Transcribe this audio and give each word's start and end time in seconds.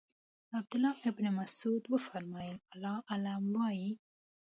عبدالله 0.57 0.97
ابن 1.11 1.25
مسعود 1.39 1.83
وفرمایل 1.93 2.57
الله 2.73 2.95
اعلم 3.11 3.43
وایئ. 3.55 3.91